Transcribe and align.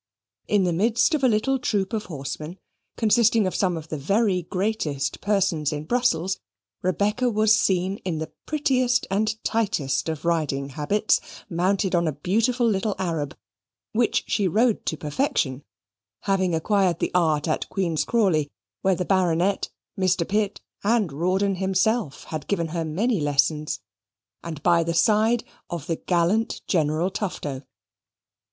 In 0.47 0.63
the 0.63 0.73
midst 0.73 1.13
of 1.13 1.23
a 1.23 1.27
little 1.27 1.59
troop 1.59 1.93
of 1.93 2.05
horsemen, 2.05 2.57
consisting 2.97 3.45
of 3.45 3.53
some 3.53 3.77
of 3.77 3.89
the 3.89 3.99
very 3.99 4.41
greatest 4.41 5.21
persons 5.21 5.71
in 5.71 5.83
Brussels, 5.83 6.39
Rebecca 6.81 7.29
was 7.29 7.55
seen 7.55 7.97
in 7.97 8.17
the 8.17 8.31
prettiest 8.47 9.05
and 9.11 9.35
tightest 9.43 10.09
of 10.09 10.25
riding 10.25 10.69
habits, 10.69 11.21
mounted 11.51 11.93
on 11.93 12.07
a 12.07 12.13
beautiful 12.13 12.67
little 12.67 12.95
Arab, 12.97 13.37
which 13.91 14.23
she 14.25 14.47
rode 14.47 14.87
to 14.87 14.97
perfection 14.97 15.63
(having 16.21 16.55
acquired 16.55 16.97
the 16.97 17.11
art 17.13 17.47
at 17.47 17.69
Queen's 17.69 18.03
Crawley, 18.03 18.49
where 18.81 18.95
the 18.95 19.05
Baronet, 19.05 19.69
Mr. 19.95 20.27
Pitt, 20.27 20.61
and 20.83 21.11
Rawdon 21.11 21.57
himself 21.57 22.23
had 22.23 22.47
given 22.47 22.69
her 22.69 22.83
many 22.83 23.19
lessons), 23.19 23.81
and 24.43 24.63
by 24.63 24.83
the 24.83 24.95
side 24.95 25.43
of 25.69 25.85
the 25.85 25.97
gallant 25.97 26.63
General 26.65 27.11
Tufto. 27.11 27.61